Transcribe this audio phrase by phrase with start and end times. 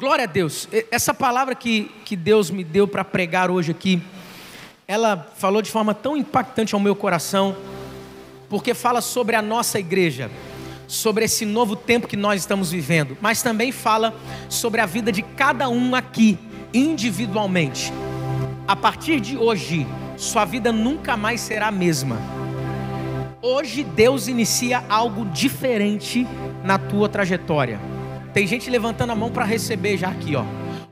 [0.00, 0.66] Glória a Deus.
[0.90, 4.02] Essa palavra que, que Deus me deu para pregar hoje aqui,
[4.88, 7.54] ela falou de forma tão impactante ao meu coração,
[8.48, 10.30] porque fala sobre a nossa igreja,
[10.88, 14.14] sobre esse novo tempo que nós estamos vivendo, mas também fala
[14.48, 16.38] sobre a vida de cada um aqui,
[16.72, 17.92] individualmente.
[18.66, 19.86] A partir de hoje,
[20.16, 22.16] sua vida nunca mais será a mesma.
[23.42, 26.26] Hoje Deus inicia algo diferente
[26.64, 27.78] na tua trajetória.
[28.32, 30.44] Tem gente levantando a mão para receber já aqui, ó.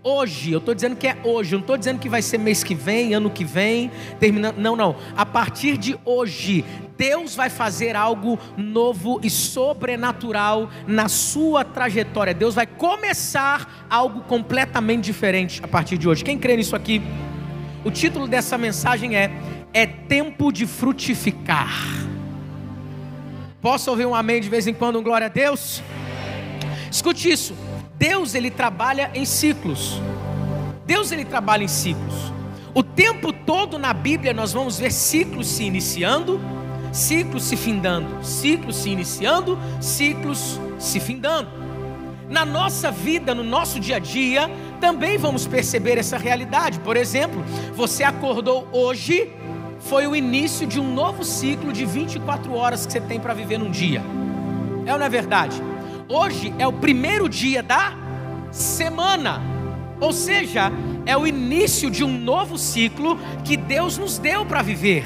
[0.02, 2.62] Hoje, eu estou dizendo que é hoje, eu não estou dizendo que vai ser mês
[2.62, 4.56] que vem, ano que vem, terminando.
[4.56, 4.96] Não, não.
[5.16, 6.64] A partir de hoje,
[6.96, 12.32] Deus vai fazer algo novo e sobrenatural na sua trajetória.
[12.32, 16.24] Deus vai começar algo completamente diferente a partir de hoje.
[16.24, 17.02] Quem crê nisso aqui?
[17.84, 19.30] O título dessa mensagem é
[19.74, 21.70] É tempo de frutificar.
[23.60, 25.82] Posso ouvir um amém de vez em quando, um glória a Deus?
[26.90, 27.54] Escute isso.
[27.94, 30.00] Deus ele trabalha em ciclos.
[30.86, 32.32] Deus ele trabalha em ciclos.
[32.74, 36.40] O tempo todo na Bíblia nós vamos ver ciclos se iniciando,
[36.92, 41.50] ciclos se findando, ciclos se iniciando, ciclos se findando.
[42.28, 46.78] Na nossa vida, no nosso dia a dia, também vamos perceber essa realidade.
[46.80, 47.42] Por exemplo,
[47.74, 49.32] você acordou hoje,
[49.80, 53.58] foi o início de um novo ciclo de 24 horas que você tem para viver
[53.58, 54.02] num dia.
[54.86, 55.60] É ou não é verdade?
[56.10, 57.92] Hoje é o primeiro dia da
[58.50, 59.42] semana,
[60.00, 60.72] ou seja,
[61.04, 65.04] é o início de um novo ciclo que Deus nos deu para viver.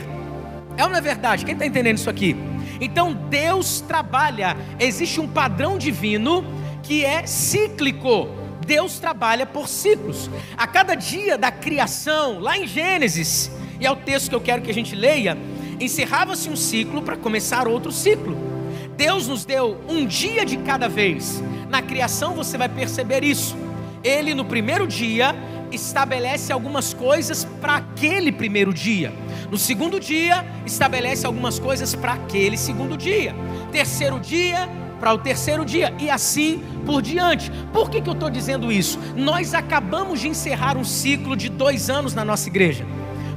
[0.76, 1.44] É não é verdade?
[1.44, 2.36] Quem está entendendo isso aqui?
[2.80, 6.44] Então Deus trabalha, existe um padrão divino
[6.84, 8.28] que é cíclico.
[8.64, 10.30] Deus trabalha por ciclos.
[10.56, 13.50] A cada dia da criação, lá em Gênesis,
[13.80, 15.36] e é o texto que eu quero que a gente leia,
[15.80, 18.51] encerrava-se um ciclo para começar outro ciclo.
[18.96, 21.42] Deus nos deu um dia de cada vez.
[21.68, 23.56] Na criação você vai perceber isso.
[24.04, 25.34] Ele no primeiro dia
[25.70, 29.12] estabelece algumas coisas para aquele primeiro dia.
[29.50, 33.34] No segundo dia, estabelece algumas coisas para aquele segundo dia.
[33.70, 34.68] Terceiro dia,
[35.00, 37.50] para o terceiro dia, e assim por diante.
[37.72, 38.98] Por que, que eu estou dizendo isso?
[39.16, 42.86] Nós acabamos de encerrar um ciclo de dois anos na nossa igreja.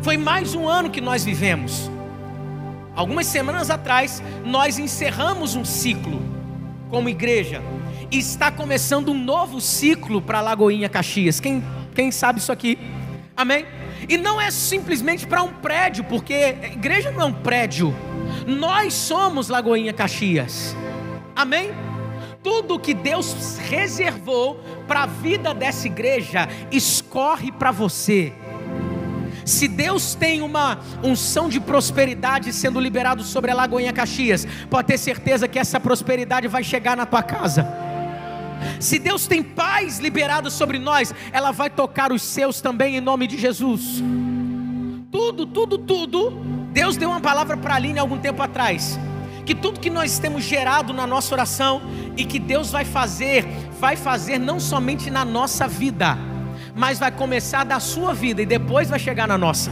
[0.02, 1.90] Foi mais um ano que nós vivemos.
[2.96, 6.22] Algumas semanas atrás, nós encerramos um ciclo
[6.90, 7.62] como igreja
[8.10, 11.40] e está começando um novo ciclo para Lagoinha Caxias.
[11.40, 11.64] Quem,
[11.94, 12.78] quem sabe isso aqui?
[13.36, 13.66] Amém?
[14.08, 17.94] E não é simplesmente para um prédio, porque igreja não é um prédio.
[18.48, 20.76] Nós somos Lagoinha Caxias.
[21.36, 21.72] Amém?
[22.42, 28.32] Tudo que Deus reservou para a vida dessa igreja escorre para você.
[29.46, 34.98] Se Deus tem uma unção de prosperidade sendo liberado sobre a Lagoinha Caxias, pode ter
[34.98, 37.68] certeza que essa prosperidade vai chegar na tua casa.
[38.80, 43.28] Se Deus tem paz liberada sobre nós, ela vai tocar os seus também em nome
[43.28, 44.04] de Jesus.
[45.12, 46.32] Tudo, tudo, tudo.
[46.72, 49.00] Deus deu uma palavra para a Aline algum tempo atrás.
[49.46, 51.84] Que tudo que nós temos gerado na nossa oração
[52.18, 53.46] e que Deus vai fazer,
[53.80, 56.18] vai fazer não somente na nossa vida,
[56.76, 59.72] mas vai começar da sua vida e depois vai chegar na nossa.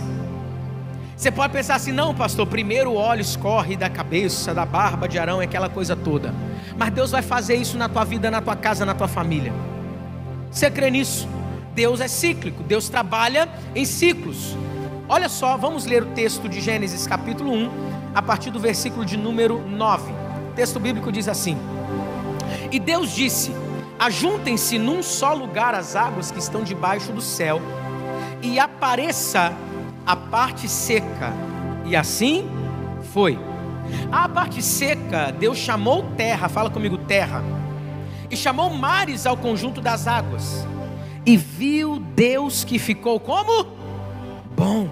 [1.16, 5.20] Você pode pensar assim, não, pastor, primeiro o óleo escorre da cabeça, da barba de
[5.20, 6.34] Arão, é aquela coisa toda.
[6.78, 9.54] Mas Deus vai fazer isso na tua vida, na tua casa, na tua família.
[10.50, 11.28] Você crê nisso?
[11.76, 14.56] Deus é cíclico, Deus trabalha em ciclos.
[15.08, 17.70] Olha só, vamos ler o texto de Gênesis capítulo 1,
[18.16, 20.12] a partir do versículo de número 9.
[20.52, 21.58] O texto bíblico diz assim:
[22.72, 23.52] E Deus disse:
[24.04, 27.62] Ajuntem-se num só lugar as águas que estão debaixo do céu,
[28.42, 29.54] e apareça
[30.06, 31.32] a parte seca.
[31.86, 32.46] E assim
[33.14, 33.40] foi.
[34.12, 37.42] A parte seca, Deus chamou terra, fala comigo, terra,
[38.30, 40.68] e chamou mares ao conjunto das águas.
[41.26, 43.68] E viu Deus que ficou como?
[44.54, 44.90] Bom.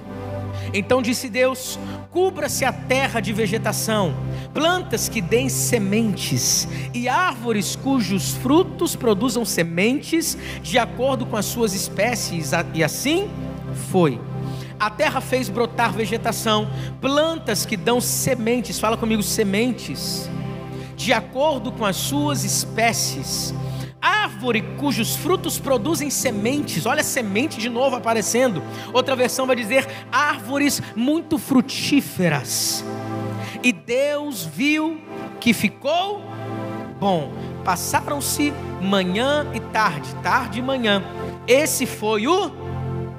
[0.74, 1.78] Então disse Deus:
[2.12, 4.14] cubra-se a terra de vegetação
[4.54, 11.74] plantas que deem sementes e árvores cujos frutos produzam sementes de acordo com as suas
[11.74, 13.30] espécies, e assim
[13.90, 14.20] foi.
[14.80, 16.68] A terra fez brotar vegetação,
[17.00, 20.30] plantas que dão sementes, fala comigo, sementes,
[20.96, 23.54] de acordo com as suas espécies
[24.02, 28.64] árvore cujos frutos produzem sementes, olha semente de novo aparecendo.
[28.92, 32.84] Outra versão vai dizer árvores muito frutíferas.
[33.63, 34.99] E Deus viu
[35.40, 36.23] que ficou
[36.99, 37.31] bom.
[37.63, 41.03] Passaram-se manhã e tarde, tarde e manhã.
[41.47, 42.52] Esse foi o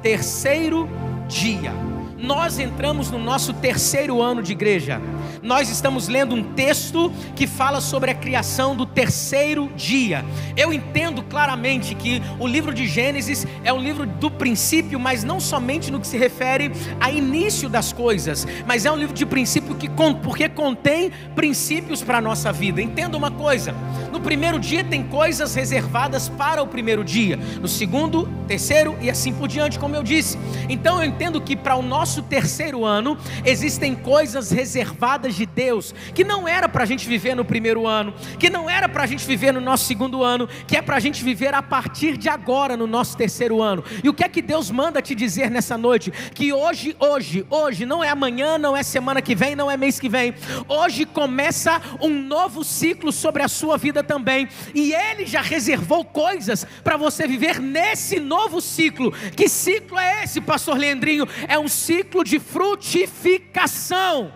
[0.03, 0.89] terceiro
[1.29, 1.73] dia.
[2.19, 5.01] Nós entramos no nosso terceiro ano de igreja.
[5.43, 10.25] Nós estamos lendo um texto que fala sobre a criação do terceiro dia.
[10.57, 15.41] Eu entendo claramente que o livro de Gênesis é um livro do princípio, mas não
[15.41, 19.75] somente no que se refere a início das coisas, mas é um livro de princípio
[19.75, 19.91] que
[20.23, 22.81] porque contém princípios para a nossa vida.
[22.81, 23.75] Entenda uma coisa:
[24.13, 29.33] no primeiro dia tem coisas reservadas para o primeiro dia, no segundo, terceiro e assim
[29.33, 30.39] por diante, como eu disse.
[30.69, 36.25] Então eu entendo que para o nosso terceiro ano existem coisas reservadas de Deus que
[36.25, 39.27] não era para a gente viver no primeiro ano, que não era para a gente
[39.27, 42.77] viver no nosso segundo ano, que é para a gente viver a partir de agora
[42.77, 43.85] no nosso terceiro ano.
[44.03, 46.11] E o que é que Deus manda te dizer nessa noite?
[46.35, 49.99] Que hoje, hoje, hoje, não é amanhã, não é semana que vem, não é mês
[49.99, 50.35] que vem.
[50.69, 54.49] Hoje começa um novo ciclo sobre a sua vida também.
[54.75, 59.13] E Ele já reservou coisas para você viver nesse novo ciclo.
[59.37, 61.27] Que ciclo é esse, Pastor Leandrinho?
[61.49, 64.33] É um ciclo de frutificação.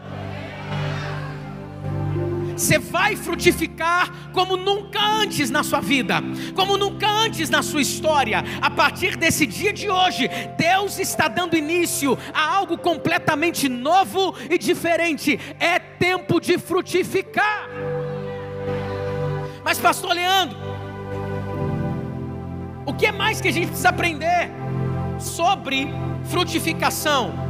[2.57, 6.23] Você vai frutificar como nunca antes na sua vida,
[6.55, 8.43] como nunca antes na sua história.
[8.63, 14.57] A partir desse dia de hoje, Deus está dando início a algo completamente novo e
[14.57, 15.39] diferente.
[15.61, 17.69] É tempo de frutificar.
[19.63, 20.57] Mas, Pastor Leandro,
[22.87, 24.51] o que mais que a gente precisa aprender
[25.19, 25.89] sobre
[26.25, 27.46] frutificação?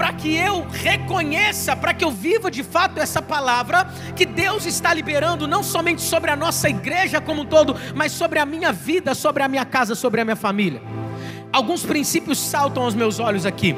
[0.00, 3.86] Para que eu reconheça, para que eu viva de fato essa palavra
[4.16, 8.38] que Deus está liberando, não somente sobre a nossa igreja como um todo, mas sobre
[8.38, 10.80] a minha vida, sobre a minha casa, sobre a minha família.
[11.52, 13.76] Alguns princípios saltam aos meus olhos aqui.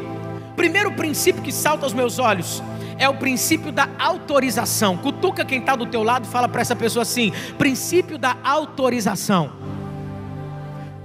[0.55, 2.63] Primeiro princípio que salta aos meus olhos
[3.01, 4.97] é o princípio da autorização.
[4.97, 9.51] Cutuca quem está do teu lado, fala para essa pessoa assim: princípio da autorização.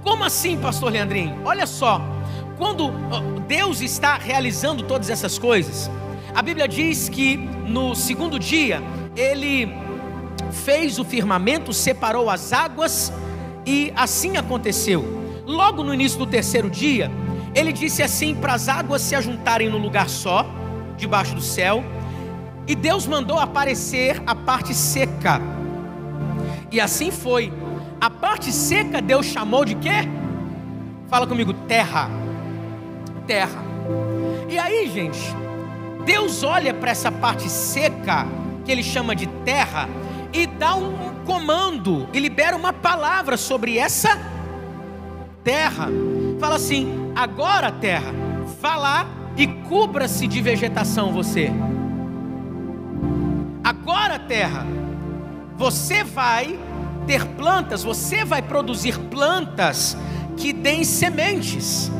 [0.04, 1.40] Como assim, Pastor Leandrinho?
[1.44, 2.00] Olha só,
[2.58, 2.92] quando
[3.46, 5.88] Deus está realizando todas essas coisas,
[6.34, 8.82] a Bíblia diz que no segundo dia
[9.16, 9.72] ele
[10.64, 13.12] fez o firmamento, separou as águas
[13.64, 15.04] e assim aconteceu.
[15.46, 17.10] Logo no início do terceiro dia,
[17.54, 20.44] ele disse assim para as águas se ajuntarem no lugar só,
[20.96, 21.82] debaixo do céu,
[22.66, 25.40] e Deus mandou aparecer a parte seca.
[26.70, 27.52] E assim foi.
[28.00, 30.08] A parte seca Deus chamou de quê?
[31.08, 32.27] Fala comigo, terra
[33.28, 33.62] terra.
[34.48, 35.20] E aí, gente,
[36.06, 38.26] Deus olha para essa parte seca,
[38.64, 39.86] que ele chama de terra,
[40.32, 44.18] e dá um comando, e libera uma palavra sobre essa
[45.44, 45.88] terra.
[46.40, 48.12] Fala assim: agora, terra,
[48.60, 51.52] vá lá e cubra-se de vegetação você.
[53.62, 54.66] Agora, terra,
[55.56, 56.58] você vai
[57.06, 59.96] ter plantas, você vai produzir plantas
[60.36, 61.90] que deem sementes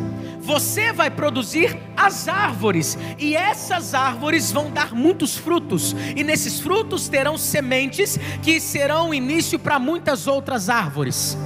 [0.49, 7.06] você vai produzir as árvores, e essas árvores vão dar muitos frutos, e nesses frutos
[7.06, 11.37] terão sementes que serão início para muitas outras árvores.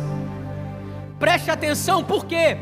[1.18, 2.56] Preste atenção, porque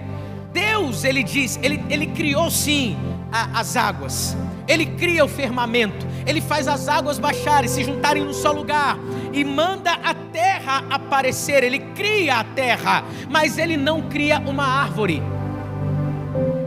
[0.51, 2.97] Deus, ele diz, ele, ele criou sim
[3.31, 4.35] a, as águas,
[4.67, 8.97] ele cria o firmamento, ele faz as águas baixarem, se juntarem num só lugar,
[9.31, 15.23] e manda a terra aparecer, ele cria a terra, mas ele não cria uma árvore.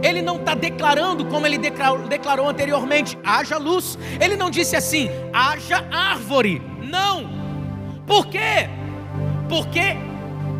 [0.03, 3.97] Ele não está declarando como ele declarou, anteriormente: haja luz.
[4.19, 6.61] Ele não disse assim: haja árvore.
[6.81, 7.29] Não.
[8.05, 8.69] Por quê?
[9.47, 9.95] Porque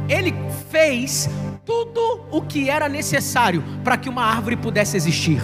[0.07, 0.33] ele
[0.71, 1.29] fez
[1.65, 5.41] tudo o que era necessário para que uma árvore pudesse existir.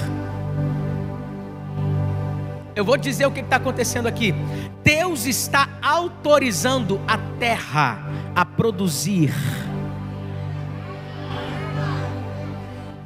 [2.74, 4.34] Eu vou dizer o que está acontecendo aqui.
[4.82, 8.00] Deus está autorizando a terra
[8.34, 9.34] a produzir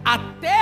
[0.05, 0.52] a terra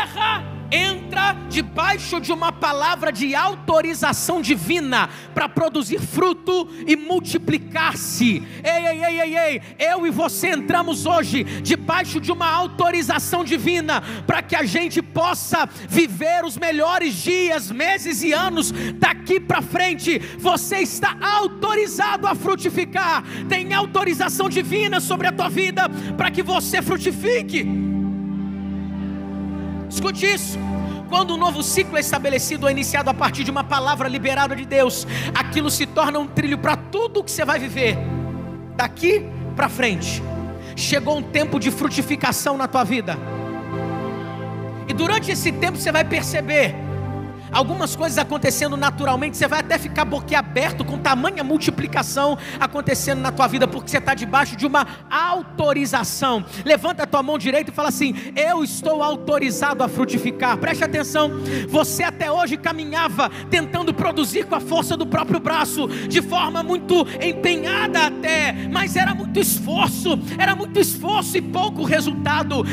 [0.72, 8.42] entra debaixo de uma palavra de autorização divina para produzir fruto e multiplicar-se.
[8.64, 14.02] Ei, ei, ei, ei, ei, eu e você entramos hoje debaixo de uma autorização divina
[14.26, 20.20] para que a gente possa viver os melhores dias, meses e anos daqui para frente.
[20.40, 26.82] Você está autorizado a frutificar, tem autorização divina sobre a tua vida para que você
[26.82, 28.01] frutifique.
[29.92, 30.58] Escute isso.
[31.10, 34.56] Quando um novo ciclo é estabelecido ou é iniciado a partir de uma palavra liberada
[34.56, 35.06] de Deus,
[35.36, 37.98] aquilo se torna um trilho para tudo que você vai viver
[38.78, 40.24] daqui para frente.
[40.78, 43.18] Chegou um tempo de frutificação na tua vida.
[44.88, 46.74] E durante esse tempo você vai perceber
[47.52, 53.48] algumas coisas acontecendo naturalmente, você vai até ficar boquiaberto com tamanha multiplicação acontecendo na tua
[53.48, 56.46] vida, porque você está debaixo de uma autorização.
[56.64, 60.58] Levanta a tua mão direita e fala assim: Eu estou autorizado a frutificar.
[60.58, 61.32] Preste atenção,
[61.68, 67.06] você até hoje caminhava tentando produzir com a força do próprio braço, de forma muito
[67.22, 72.64] empenhada até, mas era muito esforço, era muito esforço e pouco resultado,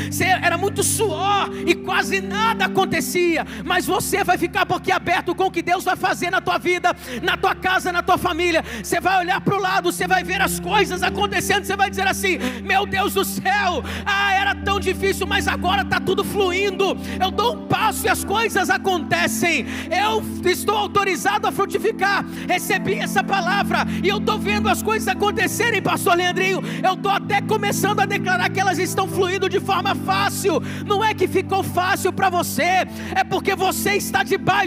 [0.41, 5.63] era muito suor e quase nada acontecia, mas você vai ficar boquiaberto com o que
[5.63, 8.63] Deus vai fazer na tua vida, na tua casa, na tua família.
[8.83, 12.07] Você vai olhar para o lado, você vai ver as coisas acontecendo, você vai dizer
[12.07, 16.95] assim: Meu Deus do céu, ah, era tão difícil, mas agora está tudo fluindo.
[17.19, 19.65] Eu dou um passo e as coisas acontecem.
[19.89, 22.23] Eu estou autorizado a frutificar.
[22.47, 26.61] Recebi essa palavra e eu estou vendo as coisas acontecerem, Pastor Leandrinho.
[26.83, 30.61] Eu estou até começando a declarar que elas estão fluindo de forma fácil.
[30.85, 32.85] Não é que ficou fácil para você,
[33.15, 34.58] é porque você está debaixo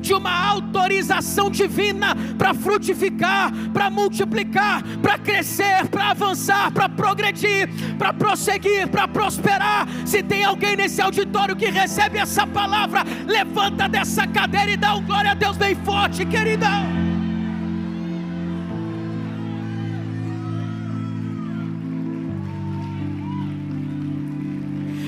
[0.00, 8.12] de uma autorização divina para frutificar, para multiplicar, para crescer, para avançar, para progredir, para
[8.12, 9.86] prosseguir, para prosperar.
[10.06, 15.02] Se tem alguém nesse auditório que recebe essa palavra, levanta dessa cadeira e dá um
[15.02, 16.68] glória a Deus bem forte, querida.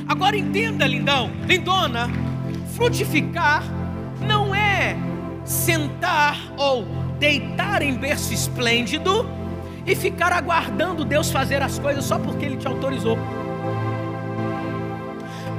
[0.08, 2.08] Agora entenda, lindão, lindona,
[2.74, 3.75] frutificar
[5.46, 6.84] sentar ou
[7.18, 9.26] deitar em berço esplêndido
[9.86, 13.16] e ficar aguardando Deus fazer as coisas só porque Ele te autorizou.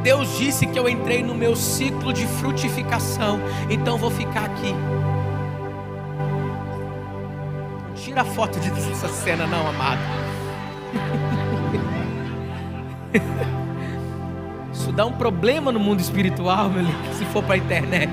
[0.04, 3.40] Deus disse que eu entrei no meu ciclo de frutificação,
[3.70, 4.74] então vou ficar aqui.
[7.96, 10.00] Tira a foto dessa cena, não, amado.
[14.72, 18.12] Isso dá um problema no mundo espiritual, meu lindo, se for para a internet.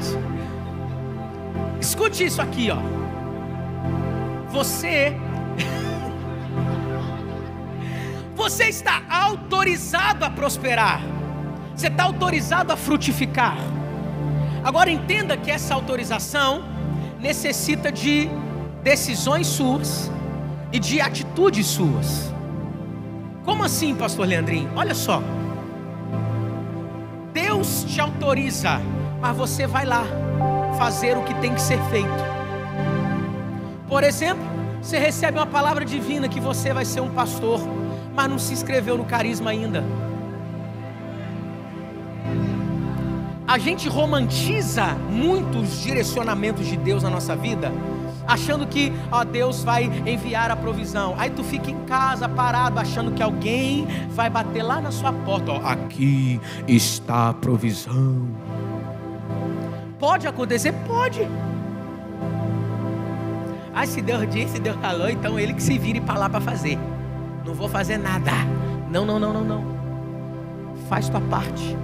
[1.84, 2.78] Escute isso aqui, ó.
[4.48, 5.14] Você
[8.34, 11.02] Você está autorizado a prosperar.
[11.76, 13.58] Você está autorizado a frutificar.
[14.64, 16.64] Agora entenda que essa autorização
[17.20, 18.30] necessita de
[18.82, 20.10] decisões suas
[20.72, 22.32] e de atitudes suas.
[23.44, 24.70] Como assim, pastor Leandrinho?
[24.74, 25.22] Olha só.
[27.34, 28.80] Deus te autoriza,
[29.20, 30.23] mas você vai lá
[30.76, 32.08] fazer o que tem que ser feito.
[33.88, 34.44] Por exemplo,
[34.82, 37.60] você recebe uma palavra divina que você vai ser um pastor,
[38.14, 39.84] mas não se inscreveu no carisma ainda.
[43.46, 47.70] A gente romantiza muitos direcionamentos de Deus na nossa vida,
[48.26, 51.14] achando que ó, Deus vai enviar a provisão.
[51.18, 55.52] Aí tu fica em casa parado, achando que alguém vai bater lá na sua porta.
[55.52, 58.26] Ó, aqui está a provisão.
[60.04, 60.70] Pode acontecer?
[60.86, 61.26] Pode.
[63.74, 66.78] Ah, se Deus disse, Deus falou, então ele que se vire para lá para fazer.
[67.42, 68.30] Não vou fazer nada.
[68.90, 69.64] Não, não, não, não, não.
[70.90, 71.74] Faz tua parte.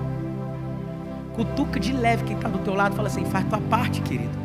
[1.35, 4.39] Cutuca de leve quem está do teu lado, fala assim: faz tua parte, querido.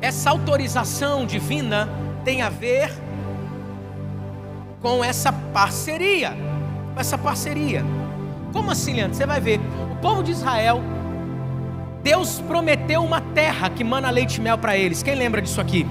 [0.00, 1.90] Essa autorização divina
[2.24, 2.90] tem a ver
[4.80, 6.30] com essa parceria.
[6.94, 7.84] Com essa parceria.
[8.50, 9.14] Como assim, Leandro?
[9.14, 9.60] Você vai ver.
[9.92, 10.80] O povo de Israel
[12.02, 15.02] Deus prometeu uma terra que mana leite e mel para eles.
[15.02, 15.86] Quem lembra disso aqui?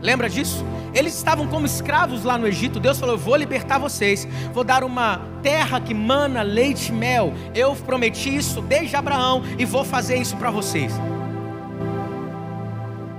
[0.00, 0.64] Lembra disso?
[0.94, 2.80] Eles estavam como escravos lá no Egito.
[2.80, 4.26] Deus falou: Eu vou libertar vocês.
[4.52, 7.34] Vou dar uma terra que mana leite e mel.
[7.54, 10.92] Eu prometi isso desde Abraão e vou fazer isso para vocês.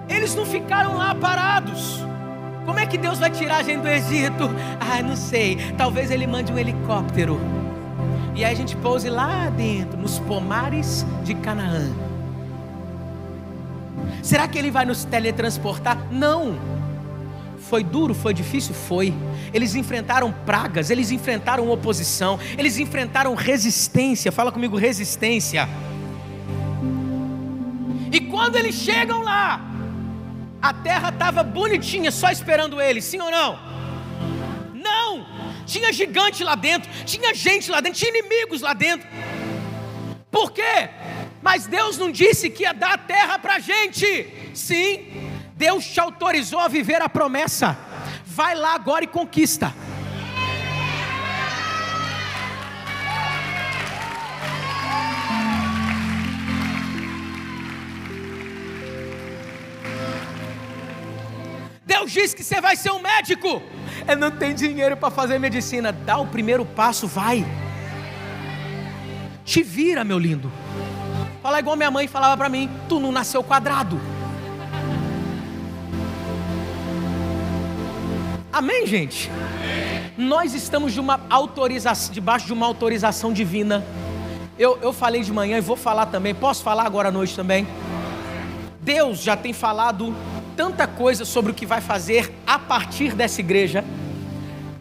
[0.10, 2.04] Eles não ficaram lá parados.
[2.66, 4.50] Como é que Deus vai tirar a gente do Egito?
[4.80, 5.58] Ah, não sei.
[5.78, 7.40] Talvez Ele mande um helicóptero
[8.38, 11.92] e aí a gente pouse lá dentro, nos pomares de Canaã.
[14.22, 15.98] Será que ele vai nos teletransportar?
[16.12, 16.56] Não.
[17.68, 18.76] Foi duro, foi difícil?
[18.76, 19.12] Foi.
[19.52, 24.32] Eles enfrentaram pragas, eles enfrentaram oposição, eles enfrentaram resistência.
[24.32, 25.68] Fala comigo, resistência.
[28.12, 29.60] E quando eles chegam lá,
[30.62, 33.77] a terra estava bonitinha, só esperando eles, sim ou não?
[35.68, 39.08] Tinha gigante lá dentro, tinha gente lá dentro, tinha inimigos lá dentro.
[40.32, 40.90] Por quê?
[41.42, 44.52] Mas Deus não disse que ia dar a terra para a gente.
[44.54, 47.78] Sim, Deus te autorizou a viver a promessa.
[48.26, 49.74] Vai lá agora e conquista.
[61.86, 63.62] Deus disse que você vai ser um médico.
[64.08, 65.92] Eu não tenho dinheiro para fazer medicina.
[65.92, 67.46] Dá o primeiro passo, vai.
[69.44, 70.52] Te vira, meu lindo.
[71.42, 74.00] Falar igual minha mãe falava para mim: tu não nasceu quadrado.
[78.52, 79.30] Amém, gente?
[80.18, 83.86] Nós estamos de uma autorização, debaixo de uma autorização divina.
[84.58, 86.34] Eu, eu falei de manhã e vou falar também.
[86.34, 87.68] Posso falar agora à noite também?
[88.82, 90.16] Deus já tem falado
[90.56, 93.86] tanta coisa sobre o que vai fazer a partir dessa igreja,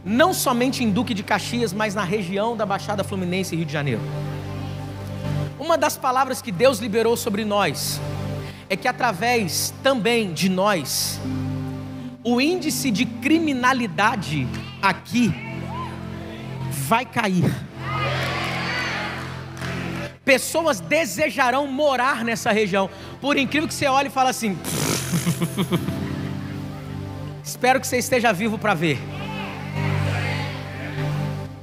[0.07, 3.73] não somente em Duque de Caxias, mas na região da Baixada Fluminense e Rio de
[3.73, 4.01] Janeiro.
[5.59, 8.01] Uma das palavras que Deus liberou sobre nós
[8.71, 11.21] é que através também de nós,
[12.23, 14.47] o índice de criminalidade
[14.81, 15.35] aqui
[16.71, 17.53] vai cair.
[20.25, 22.89] Pessoas desejarão morar nessa região.
[23.21, 24.57] Por incrível que você olhe e fale assim.
[27.43, 28.99] Espero que você esteja vivo para ver.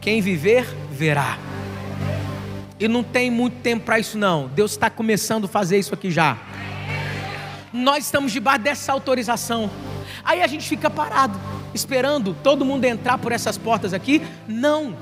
[0.04, 1.38] Quem viver, verá.
[2.78, 4.50] E não tem muito tempo para isso, não.
[4.50, 6.38] Deus está começando a fazer isso aqui já.
[7.72, 9.72] Nós estamos debaixo dessa autorização.
[10.22, 11.40] Aí a gente fica parado,
[11.74, 14.22] esperando todo mundo entrar por essas portas aqui.
[14.46, 14.94] Não.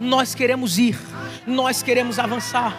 [0.00, 0.98] Nós queremos ir,
[1.46, 2.76] nós queremos avançar.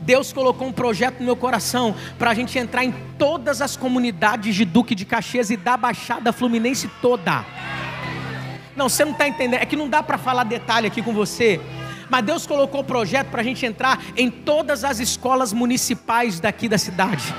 [0.00, 4.54] Deus colocou um projeto no meu coração para a gente entrar em todas as comunidades
[4.54, 7.44] de Duque de Caxias e da Baixada Fluminense toda.
[8.76, 9.60] Não, você não está entendendo.
[9.60, 11.60] É que não dá para falar detalhe aqui com você.
[12.08, 16.68] Mas Deus colocou o projeto para a gente entrar em todas as escolas municipais daqui
[16.68, 17.34] da cidade.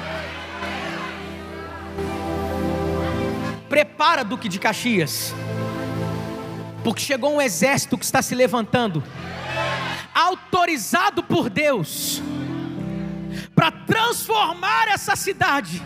[3.70, 5.34] Prepara, Duque de Caxias,
[6.84, 9.04] porque chegou um exército que está se levantando,
[10.16, 12.22] autorizado por Deus,
[13.54, 15.82] para transformar essa cidade.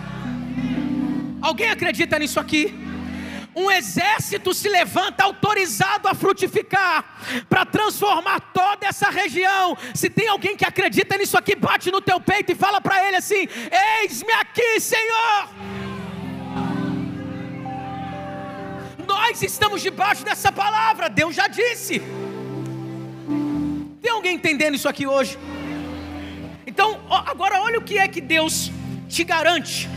[1.42, 2.81] Alguém acredita nisso aqui?
[3.56, 9.78] Um exército se levanta autorizado a frutificar, para transformar toda essa região.
[9.94, 13.18] Se tem alguém que acredita nisso aqui, bate no teu peito e fala para ele
[13.18, 13.48] assim:
[14.02, 15.50] Eis-me aqui, Senhor.
[19.06, 22.02] Nós estamos debaixo dessa palavra, Deus já disse.
[24.02, 25.38] Tem alguém entendendo isso aqui hoje?
[26.66, 28.72] Então, agora olha o que é que Deus
[29.10, 29.90] te garante.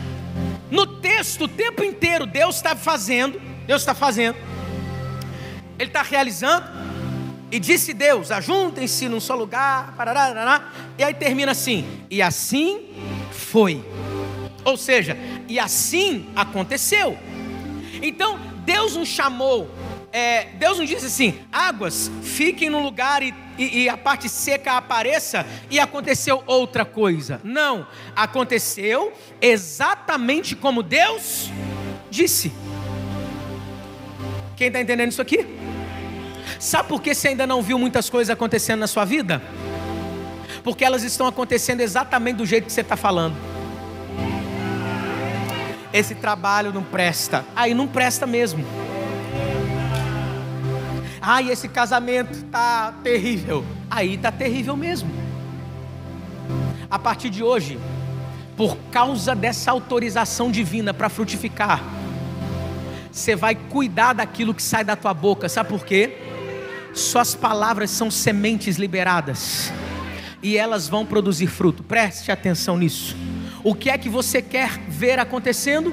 [0.69, 4.37] No texto, o tempo inteiro, Deus está fazendo, Deus está fazendo,
[5.77, 6.65] Ele está realizando,
[7.51, 12.89] e disse Deus: ajuntem-se num só lugar, parará, parará, e aí termina assim, e assim
[13.31, 13.83] foi.
[14.63, 15.15] Ou seja,
[15.47, 17.17] e assim aconteceu.
[18.01, 19.69] Então, Deus nos chamou,
[20.15, 24.77] é, Deus nos disse assim: águas, fiquem no lugar e, e, e, a parte seca
[24.77, 27.41] apareça, e aconteceu outra coisa.
[27.43, 31.51] Não, aconteceu exatamente como Deus
[32.09, 32.53] disse.
[34.55, 35.45] Quem está entendendo isso aqui?
[36.61, 39.41] Sabe por que você ainda não viu muitas coisas acontecendo na sua vida?
[40.63, 43.35] Porque elas estão acontecendo exatamente do jeito que você está falando
[45.95, 47.45] esse trabalho não presta.
[47.55, 48.65] Aí não presta mesmo.
[51.27, 53.65] Ai, esse casamento tá terrível.
[53.89, 55.09] Aí tá terrível mesmo.
[56.87, 57.79] A partir de hoje,
[58.55, 61.83] por causa dessa autorização divina para frutificar,
[63.11, 65.49] você vai cuidar daquilo que sai da tua boca.
[65.49, 66.15] Sabe por quê?
[66.93, 69.73] Suas palavras são sementes liberadas
[70.43, 71.81] e elas vão produzir fruto.
[71.81, 73.17] Preste atenção nisso.
[73.63, 75.91] O que é que você quer ver acontecendo?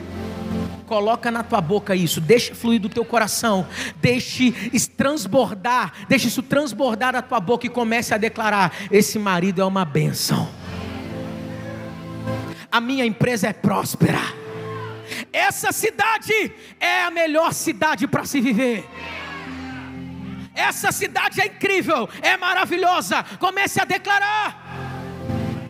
[0.93, 4.53] Coloca na tua boca isso, deixa fluir do teu coração, deixe
[4.95, 9.87] transbordar, deixe isso transbordar da tua boca e comece a declarar: esse marido é uma
[9.87, 10.47] bênção.
[12.71, 14.21] A minha empresa é próspera.
[15.33, 18.85] Essa cidade é a melhor cidade para se viver.
[20.55, 23.25] Essa cidade é incrível, é maravilhosa.
[23.39, 24.63] Comece a declarar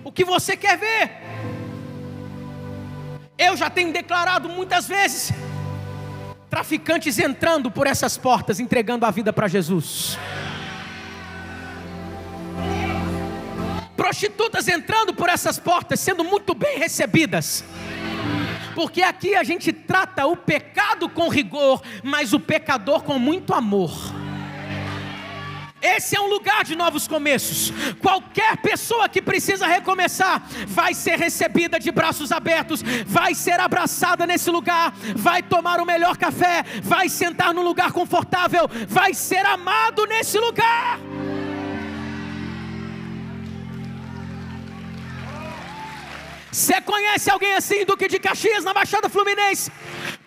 [0.03, 1.32] o que você quer ver.
[3.45, 5.33] Eu já tenho declarado muitas vezes
[6.49, 10.17] traficantes entrando por essas portas, entregando a vida para Jesus.
[13.97, 17.65] Prostitutas entrando por essas portas, sendo muito bem recebidas.
[18.77, 23.91] Porque aqui a gente trata o pecado com rigor, mas o pecador com muito amor.
[25.83, 27.73] Esse é um lugar de novos começos.
[28.01, 34.49] Qualquer pessoa que precisa recomeçar vai ser recebida de braços abertos, vai ser abraçada nesse
[34.49, 40.39] lugar, vai tomar o melhor café, vai sentar num lugar confortável, vai ser amado nesse
[40.39, 41.01] lugar.
[46.53, 49.73] Você conhece alguém assim, Duque de Caxias, na Baixada Fluminense?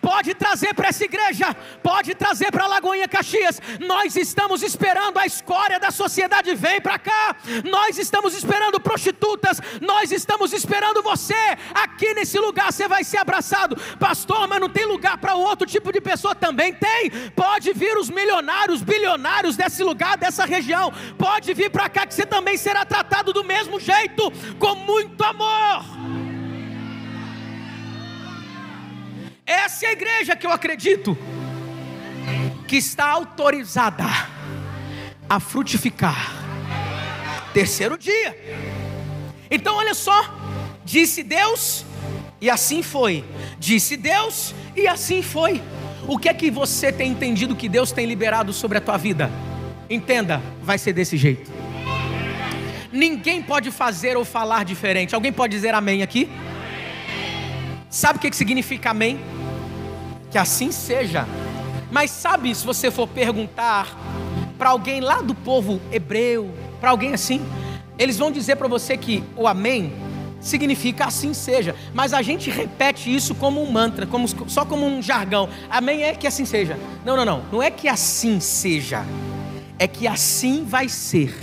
[0.06, 3.60] Pode trazer para essa igreja, pode trazer para Lagoinha Caxias.
[3.80, 7.34] Nós estamos esperando a escória da sociedade vem para cá.
[7.64, 11.34] Nós estamos esperando prostitutas, nós estamos esperando você.
[11.74, 13.74] Aqui nesse lugar você vai ser abraçado.
[13.98, 17.10] Pastor, mas não tem lugar para outro tipo de pessoa também tem.
[17.34, 20.92] Pode vir os milionários, bilionários desse lugar, dessa região.
[21.18, 26.25] Pode vir para cá que você também será tratado do mesmo jeito, com muito amor.
[29.46, 31.16] Essa é a igreja que eu acredito
[32.66, 34.02] que está autorizada
[35.28, 36.32] a frutificar.
[37.52, 38.36] Terceiro dia.
[39.48, 40.34] Então olha só,
[40.84, 41.84] disse Deus
[42.40, 43.24] e assim foi.
[43.56, 45.62] Disse Deus e assim foi.
[46.08, 49.30] O que é que você tem entendido que Deus tem liberado sobre a tua vida?
[49.88, 51.52] Entenda, vai ser desse jeito.
[52.92, 55.14] Ninguém pode fazer ou falar diferente.
[55.14, 56.28] Alguém pode dizer amém aqui?
[57.88, 59.20] Sabe o que significa amém?
[60.36, 61.26] Que assim seja.
[61.90, 63.96] Mas sabe, se você for perguntar
[64.58, 67.40] para alguém lá do povo hebreu, para alguém assim,
[67.98, 69.94] eles vão dizer para você que o amém
[70.38, 75.00] significa assim seja, mas a gente repete isso como um mantra, como, só como um
[75.00, 75.48] jargão.
[75.70, 76.78] Amém é que assim seja.
[77.02, 79.06] Não, não, não, não é que assim seja,
[79.78, 81.34] é que assim vai ser.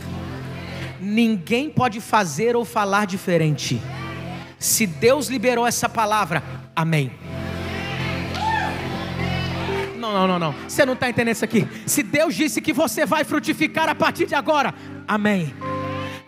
[1.02, 3.82] Ninguém pode fazer ou falar diferente.
[4.60, 6.44] Se Deus liberou essa palavra,
[6.76, 7.12] amém.
[10.04, 10.52] Não, não, não, não.
[10.68, 11.66] Você não está entendendo isso aqui.
[11.86, 14.74] Se Deus disse que você vai frutificar a partir de agora,
[15.08, 15.54] amém.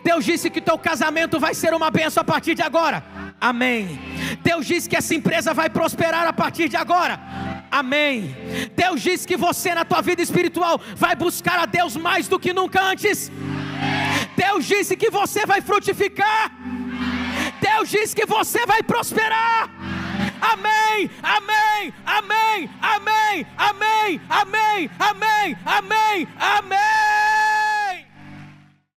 [0.02, 3.04] Deus disse que teu casamento vai ser uma benção a partir de agora,
[3.38, 4.00] amém.
[4.42, 7.20] Deus disse que essa empresa vai prosperar a partir de agora,
[7.70, 8.34] amém.
[8.74, 12.54] Deus disse que você na tua vida espiritual vai buscar a Deus mais do que
[12.54, 13.30] nunca antes.
[14.34, 16.50] Deus disse que você vai frutificar.
[17.60, 19.75] Deus diz que você vai prosperar.
[20.40, 27.25] Amém, amém, amém, amém, amém, amém, amém, amém, amém.